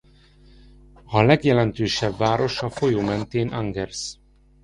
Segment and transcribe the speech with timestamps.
[1.05, 4.15] A legjelentősebb város a folyó mentén Angers.